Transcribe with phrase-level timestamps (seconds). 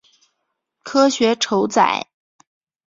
[0.81, 2.07] 科学酬载